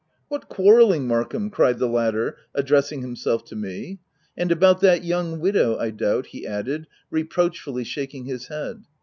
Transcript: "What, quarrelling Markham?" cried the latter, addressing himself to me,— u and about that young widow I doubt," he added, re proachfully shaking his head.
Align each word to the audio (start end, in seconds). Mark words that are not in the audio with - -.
"What, 0.29 0.49
quarrelling 0.49 1.05
Markham?" 1.07 1.51
cried 1.51 1.77
the 1.77 1.85
latter, 1.87 2.35
addressing 2.55 3.01
himself 3.01 3.45
to 3.45 3.55
me,— 3.55 3.77
u 3.87 3.97
and 4.35 4.51
about 4.51 4.81
that 4.81 5.03
young 5.03 5.39
widow 5.39 5.77
I 5.77 5.91
doubt," 5.91 6.25
he 6.25 6.47
added, 6.47 6.87
re 7.11 7.23
proachfully 7.23 7.85
shaking 7.85 8.25
his 8.25 8.47
head. 8.47 8.85